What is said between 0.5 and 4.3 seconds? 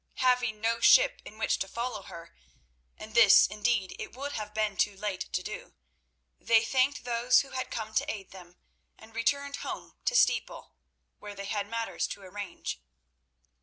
no ship in which to follow her—and this, indeed, it